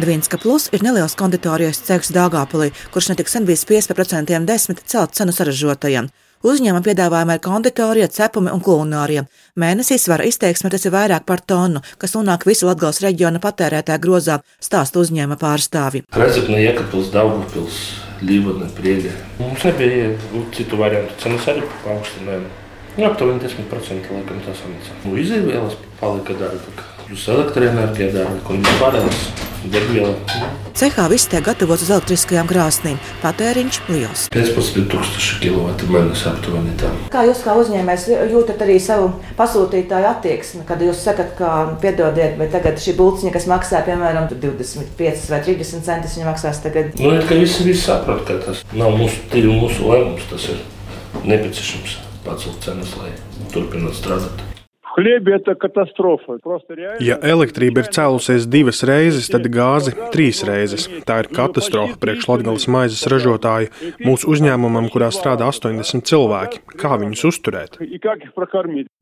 [0.00, 4.80] Dvinska Plus ir neliels konditorijas ceļš Dāngāpulī, kurš netik sen bija spiests par procentiem desmit
[4.88, 6.08] celt cenu saražotajiem.
[6.40, 9.26] Uzņēmuma piedāvājumā ir konditorija, cepumi un kulinārija.
[9.60, 14.38] Mēnesī svara izteiksme tas ir vairāk par tonu, kas nonāk visu Latgales reģiona patērētāju grozā,
[14.56, 16.06] stāsta uzņēmuma pārstāvi.
[16.16, 17.82] Rezekne, Jekatpils, Daugavpils,
[18.24, 19.12] Līvana, Prieļa.
[19.42, 20.14] Mums nebija
[20.56, 22.48] citu variantu, cenas arī paaugstinājām.
[22.96, 24.96] Nu, aptuveni 10% laikam tas sanāca.
[25.04, 26.82] Nu, Izīvielas palika dārgāk.
[27.04, 30.14] Plus elektroenerģija dārgāk un pārējais degviela.
[30.80, 32.96] Cehā viss tiek gatavots uz elektriskajām krāsnīm.
[33.20, 34.22] Patēriņš liels.
[34.32, 36.90] 15,000 kW mēnesī aptuveni tā.
[37.12, 42.54] Kā jūs kā uzņēmējs jūtat arī savu pasūtītāju attieksmi, kad jūs sakat, ka piedodiet, bet
[42.54, 46.94] tagad šī būciņa, kas maksā piemēram 25 vai 30 centus, viņa maksās tagad?
[47.00, 50.62] Nu, ir, ka visi, visi saprot, ka tas nav mūsu mūsu lēmums, tas ir
[51.26, 53.12] nepieciešams pacelt cenas, lai
[53.52, 54.59] turpinātu strādāt.
[54.95, 56.37] хлебе это катастрофа.
[56.41, 57.03] Просто реально...
[57.03, 60.87] Ja elektrība ir cēlusies divas reizes, tad gāzi trīs reizes.
[61.07, 63.71] Tā ir katastrofa priekš Latvijas maizes ražotāju,
[64.05, 66.63] mūsu uzņēmumam, kurā strādā 80 cilvēki.
[66.79, 67.79] Kā viņus uzturēt?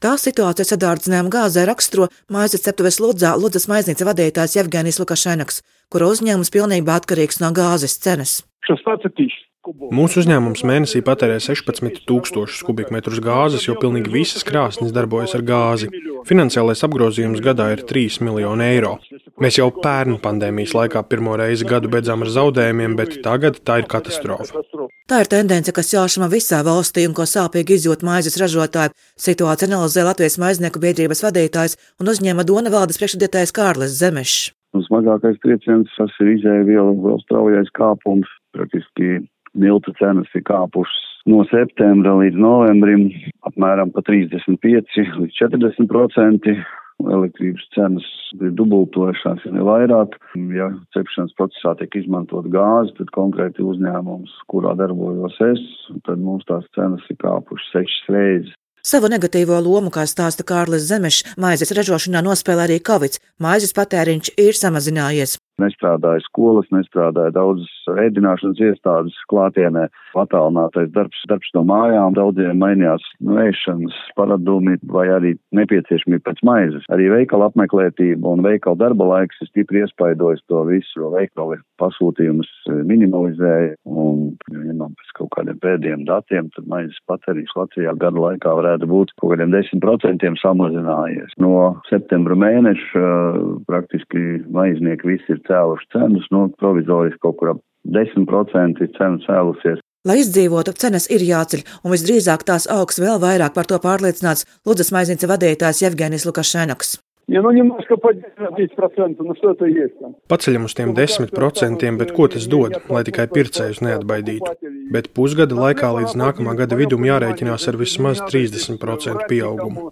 [0.00, 6.54] Tā situācija sadārdzinājuma gāzē raksturo maizes ceptuves Ludzā Ludzas maiznīca vadītājs Jevgenijs Lukašenaks, kura uzņēmums
[6.54, 8.40] pilnībā atkarīgs no gāzes cenas.
[8.70, 9.46] 16 тысяч.
[9.65, 15.89] Mūsu uzņēmums mēnesī patērē 16,000 kubikmetrus gāzes, jo pilnīgi visas krāsnes darbojas ar gāzi.
[16.29, 18.95] Finansiālais apgrozījums gadā ir 3 miljoni eiro.
[19.41, 23.89] Mēs jau pērn pandēmijas laikā pirmo reizi gadu beidzām ar zaudējumiem, bet tagad tā ir
[23.89, 24.61] katastrofa.
[25.09, 28.93] Tā ir tendence, kas jāšama visā valstī un ko sāpīgi izjūt maizes ražotāji.
[29.21, 34.51] Situācija analizē Latvijas maiznieku biedrības vadītājs un uzņēma Dona valdes priekšsēdētājs Kārlis Zemešs.
[34.87, 38.27] Smagākais trieciens tas ir izēviela vēl straujais kāpums.
[38.55, 39.21] Praktiski
[39.59, 43.07] miltu cenas ir kāpušas no septembra līdz novembrim
[43.49, 46.57] apmēram pa 35 līdz 40 procenti.
[46.95, 48.05] Elektrības cenas
[48.39, 50.13] ir dubultojušās, ja ne vairāk.
[50.55, 55.63] Ja cepšanas procesā tiek izmantot gāzi, tad konkrēti uzņēmums, kurā darbojos es,
[56.07, 58.55] tad mums tās cenas ir kāpušas sešas reizes.
[58.85, 63.17] Savu negatīvo lomu, kā stāsta Kārlis Zemešs, maizes ražošanā nospēlē arī Covid.
[63.43, 65.39] Maizes patēriņš ir samazinājies.
[65.61, 67.71] Nestrādāja skolas, nestrādāja daudzas
[68.03, 69.85] ēdināšanas iestādes klātienē,
[70.19, 76.87] attālinātais darbs, darbs no mājām, daudziem mainījās nu, ēšanas paradumi vai arī nepieciešamība pēc maizes.
[76.91, 82.51] Arī veikala apmeklētība un veikala darba laiks ir stipri iespaidojis to visu, jo veikali pasūtījumus
[82.91, 88.89] minimalizēja un, ņemam pēc kaut kādiem pēdējiem datiem, tad maizes patēriņš Latvijā gada laikā varētu
[88.91, 91.37] būt kaut kādiem 10% samazinājies.
[91.41, 94.25] No septembra mēneša eh, praktiski
[94.55, 99.81] maiznieki visi ir cēluši cenas, nu, provizoriski kaut kur ap 10% ir cena cēlusies.
[100.05, 104.93] Lai izdzīvotu, cenas ir jāceļ, un visdrīzāk tās augs vēl vairāk par to pārliecināts Lūdzes
[104.93, 106.99] maiznīca vadītājs Jevgenis Lukašenoks.
[107.33, 110.13] Ja nu ņemās, ka paģēst, nu šo to iesam.
[110.29, 114.51] Paceļam uz tiem 10%, bet ko tas dod, lai tikai pircējus neatbaidītu?
[114.93, 119.91] bet pusgada laikā līdz nākamā gada vidum jārēķinās ar vismaz 30% pieaugumu.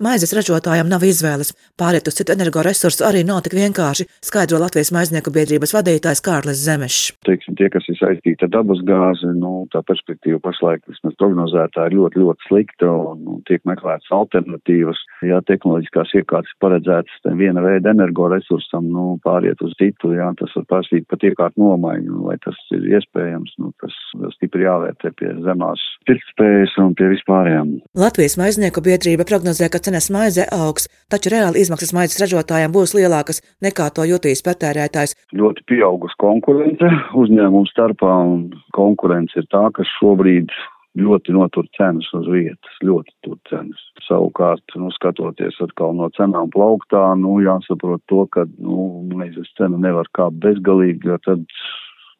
[0.00, 1.50] Maizes ražotājiem nav izvēles.
[1.76, 7.10] Pāriet uz citu energoresursu arī nav tik vienkārši, skaidro Latvijas maiznieku biedrības vadītājs Kārlis Zemešs.
[7.28, 12.22] Teiksim, tie, kas ir saistīti ar dabasgāzi, nu, tā perspektīva pašlaik vismaz prognozētā ir ļoti,
[12.24, 15.04] ļoti slikta un nu, tiek meklētas alternatīvas.
[15.28, 21.04] Jā, tehnoloģiskās iekārtas paredzētas viena veida energoresursam, nu, pāriet uz citu, jā, tas var prasīt
[21.12, 23.29] pat iekārtu nomaiņu, vai tas ir iespējams
[23.60, 23.94] nu, tas
[24.36, 27.76] stipri jāvērtē pie zemās pirktspējas un pie vispārējām.
[27.98, 33.42] Latvijas maiznieku biedrība prognozē, ka cenas maize augs, taču reāli izmaksas maizes ražotājiem būs lielākas
[33.64, 35.16] nekā to jutīs patērētājs.
[35.36, 36.90] Ļoti pieaugusi konkurence
[37.22, 40.52] uzņēmumu starpā, un konkurence ir tā, kas šobrīd
[40.98, 43.82] ļoti notur cenas uz vietas, ļoti tur cenas.
[44.08, 50.10] Savukārt, nu, skatoties atkal no cenām plauktā, nu, jāsaprot to, ka, nu, maizes cena nevar
[50.16, 51.46] kāpt bezgalīgi, jo tad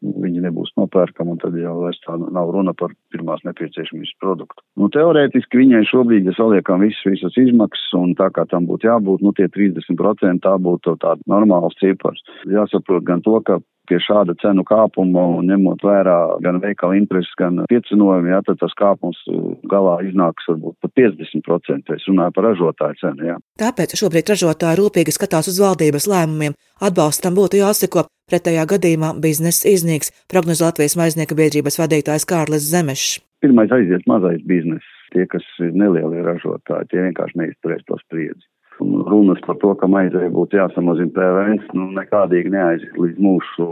[0.00, 4.64] viņi nebūs nopērkami, un tad jau vairs tā nav runa par pirmās nepieciešamības produktu.
[4.80, 9.24] Nu, teorētiski viņai šobrīd, ja saliekam visas, visas izmaksas, un tā kā tam būtu jābūt,
[9.24, 12.24] nu, tie 30% tā būtu tāda normāls cipars.
[12.48, 13.60] Jāsaprot gan to, ka
[13.90, 18.74] pie šāda cenu kāpuma un ņemot vērā gan veikala intereses, gan piecinojumu, jā, tad tas
[18.78, 19.18] kāpums
[19.70, 21.96] galā iznāks varbūt pat 50%.
[21.96, 23.36] Es runāju par ražotāju cenu, jā.
[23.60, 26.56] Tāpēc šobrīd ražotāji rūpīgi skatās uz valdības lēmumiem.
[26.80, 33.18] Atbalstam būtu jāseko, pretējā gadījumā bizness iznīks, prognozē Latvijas maiznieka biedrības vadītājs Kārlis Zemešs.
[33.44, 34.96] Pirmais aiziet mazais bizness.
[35.10, 38.46] Tie, kas ir nelielie ražotāji, tie vienkārši neizturēs to spriedzi
[38.80, 43.66] runas par to, ka maizei būtu jāsamazina PVN, nu, nekādīgi neaiziet līdz mūsu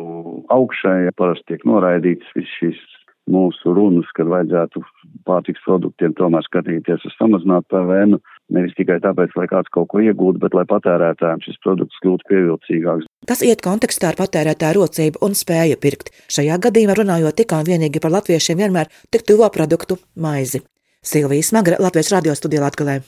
[0.53, 1.11] augšai.
[1.17, 2.81] Parasti tiek noraidīts viss šīs
[3.29, 4.83] mūsu runas, ka vajadzētu
[5.29, 8.21] pārtiks produktiem tomēr skatīties uz samazinātu PVN,
[8.55, 13.11] nevis tikai tāpēc, lai kāds kaut ko iegūtu, bet lai patērētājiem šis produkts kļūtu pievilcīgāks.
[13.29, 16.13] Tas iet kontekstā ar patērētāju rocību un spēju pirkt.
[16.33, 20.65] Šajā gadījumā runājot tikai un vienīgi par latviešiem vienmēr tik tuvo produktu maizi.
[21.05, 23.01] Silvija Smagra, Latvijas radio studijā Latgalē.